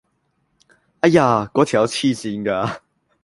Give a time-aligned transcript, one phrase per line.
[1.01, 1.45] 唉呀！
[1.53, 2.79] 果條友痴線㗎！